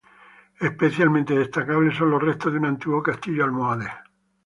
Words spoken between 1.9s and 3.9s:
son los restos de un antiguo castillo almohade.